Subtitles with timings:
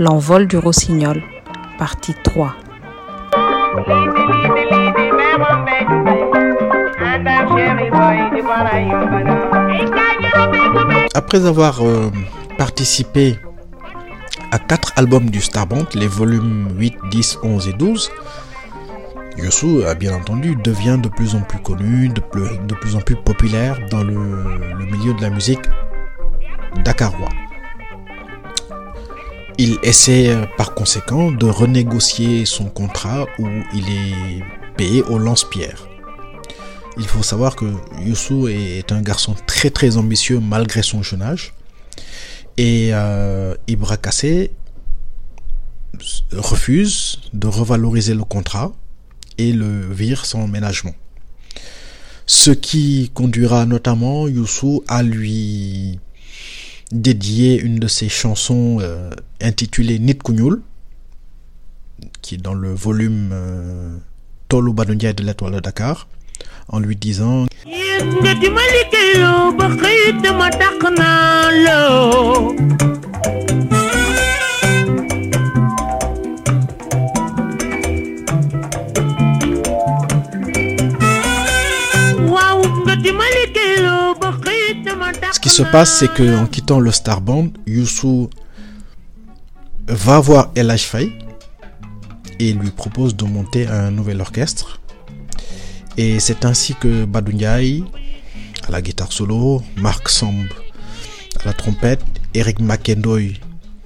[0.00, 1.22] L'envol du rossignol,
[1.76, 2.56] partie 3.
[11.14, 12.10] Après avoir euh,
[12.56, 13.36] participé
[14.50, 18.10] à quatre albums du Starband, les volumes 8, 10, 11 et 12,
[19.36, 23.76] Yosu, a bien entendu, devient de plus en plus connu, de plus, en plus populaire
[23.90, 24.14] dans le,
[24.78, 25.60] le milieu de la musique
[26.86, 27.28] dakarois.
[29.62, 34.42] Il essaie euh, par conséquent de renégocier son contrat où il est
[34.78, 35.86] payé au lance-pierre.
[36.96, 37.66] Il faut savoir que
[38.02, 41.52] Youssou est un garçon très très ambitieux malgré son jeune âge.
[42.56, 44.50] Et euh, Ibra Kassé
[46.32, 48.72] refuse de revaloriser le contrat
[49.36, 50.94] et le vire sans ménagement.
[52.24, 56.00] Ce qui conduira notamment Youssou à lui
[56.92, 59.10] dédier une de ses chansons euh,
[59.40, 60.60] intitulée Nit Kunyul,
[62.22, 63.96] qui est dans le volume euh,
[64.48, 66.08] Tolu Badundia de l'étoile de Dakar,
[66.68, 67.46] en lui disant
[85.32, 88.30] Ce qui se passe, c'est que en quittant le Star Band, Youssou
[89.86, 91.12] va voir El Faye
[92.38, 94.80] et lui propose de monter un nouvel orchestre.
[95.96, 100.46] Et c'est ainsi que Badou à la guitare solo, Marc Samb
[101.40, 102.02] à la trompette,
[102.34, 103.40] Eric McKendoy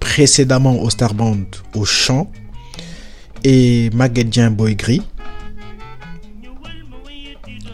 [0.00, 1.44] précédemment au Star Band
[1.74, 2.30] au chant
[3.44, 5.02] et Maguedien Boygri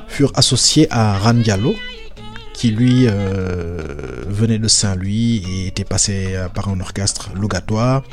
[0.08, 1.74] furent associés à Ran Diallo
[2.62, 3.82] qui lui euh,
[4.28, 8.04] venait de Saint-Louis et était passé euh, par un orchestre logatoire.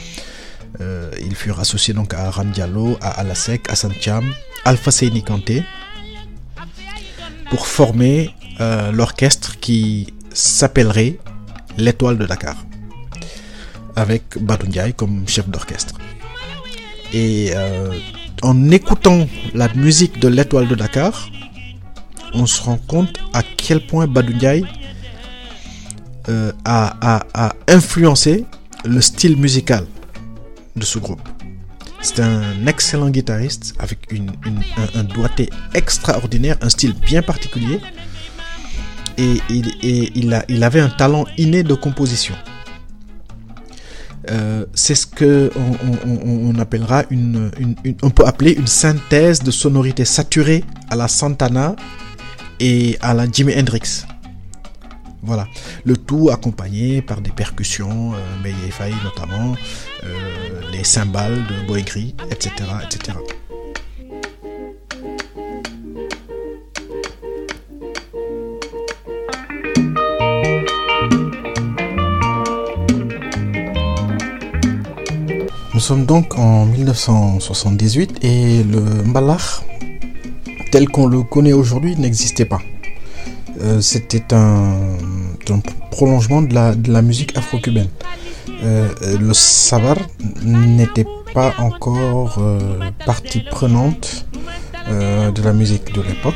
[0.82, 2.52] Euh, ils furent associés donc à Ram
[3.00, 4.26] à Alasek, à Santiam,
[4.66, 5.64] Alpha Seini Kanté
[7.52, 8.32] pour former
[8.92, 11.20] l'orchestre qui s'appellerait
[11.78, 12.58] l'Étoile de Dakar
[13.96, 15.94] avec Ndiaye comme chef d'orchestre.
[17.14, 17.54] Et
[18.42, 21.30] en écoutant la musique de l'Étoile de Dakar,
[22.34, 24.34] on se rend compte à quel point Badou
[26.30, 28.46] euh, a, influencé
[28.86, 29.86] le style musical
[30.76, 31.22] de ce groupe.
[32.02, 34.32] C'est un excellent guitariste avec une,
[34.96, 37.82] un, doigté extraordinaire, un style bien particulier.
[39.18, 42.36] Et, il, avait un talent inné de composition.
[44.30, 45.52] Euh, c'est ce que
[48.02, 51.76] on, peut appeler une synthèse de sonorités saturées à la Santana
[52.60, 54.06] et à la Jimi Hendrix.
[55.22, 55.48] Voilà,
[55.84, 59.56] le tout accompagné par des percussions, euh, notamment,
[60.06, 62.52] euh, les cymbales de Boegri, etc.,
[62.84, 63.18] etc.
[75.74, 79.64] Nous sommes donc en 1978 et le mbalach
[80.72, 82.62] tel qu'on le connaît aujourd'hui n'existait pas.
[83.62, 84.98] Euh, C'était un,
[85.92, 87.90] prolongement de la, musique afro-cubaine.
[88.64, 88.88] Euh,
[89.20, 89.98] le sabar
[90.44, 92.60] n'était pas encore euh,
[93.06, 94.26] partie prenante
[94.90, 96.34] de la musique de l'époque.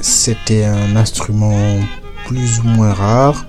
[0.00, 1.78] C'était un instrument
[2.26, 3.46] plus ou moins rare,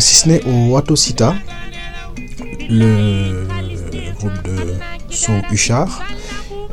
[0.00, 1.34] si ce n'est au Watosita,
[2.70, 3.46] le
[4.18, 4.74] groupe de
[5.10, 6.02] son Huchard.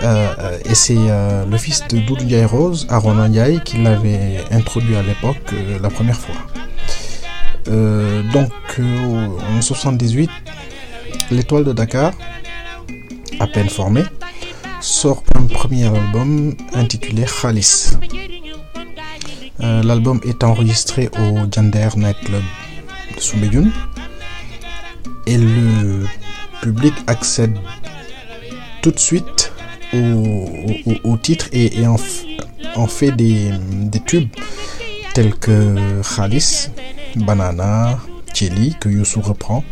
[0.05, 4.43] Euh, euh, et c'est euh, le fils de Doudou Ndiaye Rose, Aaron Ndiaye, qui l'avait
[4.51, 6.35] introduit à l'époque la première fois.
[8.33, 10.29] Donc en 78,
[11.31, 12.13] l'étoile de Dakar,
[13.39, 14.03] à peine formée,
[14.79, 17.93] sort un premier album intitulé Khalis.
[19.59, 22.43] L'album est enregistré au Jander Night Club
[23.15, 23.71] de Soumbédioune
[25.25, 26.05] et le
[26.61, 27.57] public accède
[28.83, 29.51] tout de suite
[31.03, 33.51] au, titre et, et en fait des,
[33.85, 34.29] des tubes
[35.13, 36.69] tels que Khalis,
[37.15, 37.99] Banana,
[38.33, 39.63] Chili que Youssou reprend.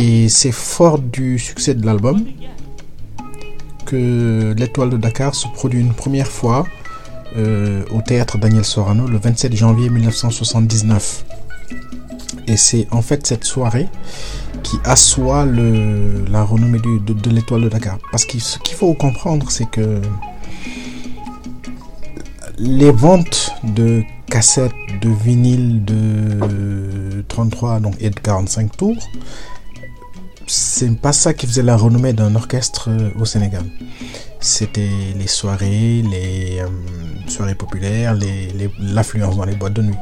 [0.00, 2.24] Et c'est fort du succès de l'album
[3.84, 6.64] que l'étoile de Dakar se produit une première fois
[7.36, 11.24] euh, au théâtre Daniel Sorano le 27 janvier 1979.
[12.46, 13.88] Et c'est en fait cette soirée
[14.62, 17.98] qui assoit la renommée de, de l'étoile de Dakar.
[18.12, 20.00] Parce que ce qu'il faut comprendre, c'est que
[22.56, 24.70] les ventes de cassettes,
[25.02, 28.96] de vinyles de 33 donc, et de 45 tours,
[30.48, 33.64] c'est pas ça qui faisait la renommée d'un orchestre euh, au Sénégal.
[34.40, 36.68] C'était les soirées, les euh,
[37.28, 38.16] soirées populaires,
[38.80, 39.96] l'affluence dans les boîtes de nuit.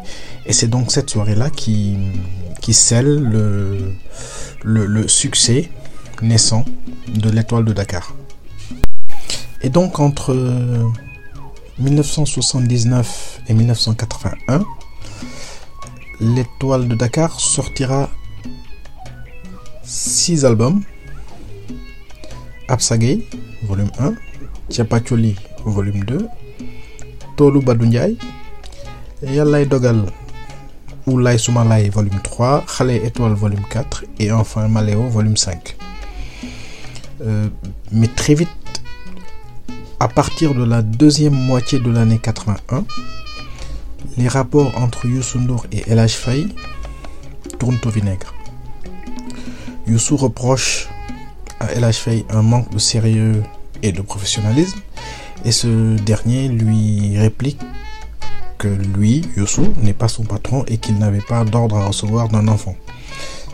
[0.46, 1.96] Et c'est donc cette soirée-là qui,
[2.60, 3.22] qui scelle
[4.64, 5.70] le, succès
[6.22, 6.64] naissant
[7.08, 8.14] de l'étoile de Dakar.
[9.62, 10.84] Et donc entre euh,
[11.78, 14.64] 1979 et 1981,
[16.20, 18.08] l'étoile de Dakar sortira
[19.86, 20.82] six albums.
[22.68, 23.22] Absagay,
[23.62, 24.14] volume 1,
[24.68, 26.28] Tiapacholi, volume 2,
[27.36, 28.16] Tolu Badunjay,
[29.22, 30.06] Yalay Dogal
[31.06, 35.76] ou Lay Soumalay, volume 3, Khale Étoile, volume 4, et enfin Maléo, volume 5.
[37.22, 37.46] Euh,
[37.92, 38.48] mais très vite,
[40.00, 42.84] à partir de la deuxième moitié de l'année 81,
[44.18, 46.48] les rapports entre Youssou N'Dour et El Faye
[47.58, 48.35] tournent au vinaigre.
[49.86, 50.88] Youssou reproche
[51.60, 51.88] à El
[52.30, 53.42] un manque de sérieux
[53.82, 54.80] et de professionnalisme,
[55.44, 57.60] et ce dernier lui réplique
[58.58, 62.48] que lui, Youssou, n'est pas son patron et qu'il n'avait pas d'ordre à recevoir d'un
[62.48, 62.74] enfant.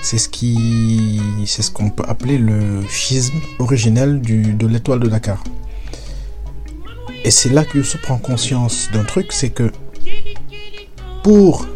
[0.01, 5.45] C'est ce qui, c'est ce qu'on peut appeler le schisme originel de l'étoile de Dakar.
[7.25, 9.71] Et c'est là que Youssou prend conscience d'un truc, c'est que
[11.23, 11.67] pour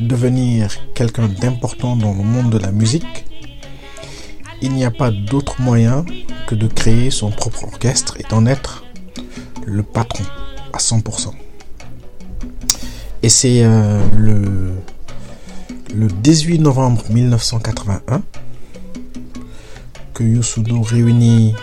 [0.00, 3.25] devenir quelqu'un d'important dans le monde de la musique,
[4.62, 6.04] il n'y a pas d'autre moyen
[6.46, 8.84] que de créer son propre orchestre et d'en être
[9.64, 10.24] le patron
[10.72, 11.32] à 100%.
[13.22, 14.72] Et c'est euh, le,
[15.94, 18.22] le 18 novembre 1981
[20.14, 21.54] que Youssou N'Dour réunit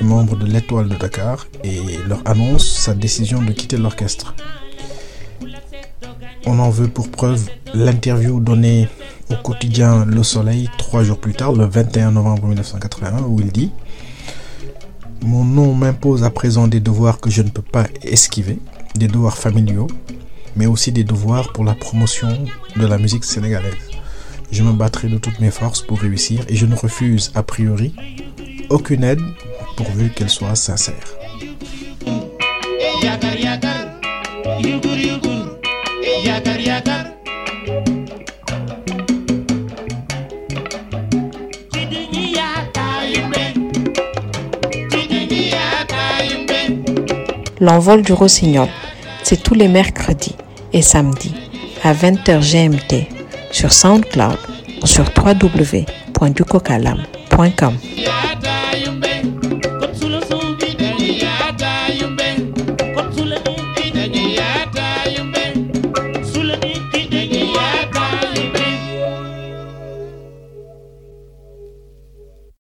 [0.00, 4.34] les membres de l'étoile de Dakar et leur annonce sa décision de quitter l'orchestre.
[6.50, 8.88] On en veut pour preuve l'interview donnée
[9.30, 13.70] au quotidien Le Soleil trois jours plus tard, le 21 novembre 1981, où il dit
[15.20, 18.58] Mon nom m'impose à présent des devoirs que je ne peux pas esquiver,
[18.94, 19.88] des devoirs familiaux,
[20.56, 22.46] mais aussi des devoirs pour la promotion
[22.76, 23.74] de la musique sénégalaise.
[24.50, 27.94] Je me battrai de toutes mes forces pour réussir et je ne refuse a priori
[28.70, 29.20] aucune aide
[29.76, 30.94] pourvu qu'elle soit sincère.
[47.60, 48.68] L'envol du rossignol,
[49.22, 50.36] c'est tous les mercredis
[50.72, 51.34] et samedis
[51.82, 53.08] à 20h GMT
[53.50, 54.38] sur SoundCloud
[54.82, 57.74] ou sur www.ducocalam.com.